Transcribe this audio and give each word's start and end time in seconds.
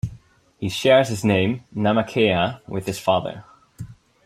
He 0.57 0.67
shares 0.69 1.09
his 1.09 1.23
name, 1.23 1.63
Namakaeha, 1.75 2.67
with 2.67 2.87
his 2.87 2.97
father. 2.97 3.43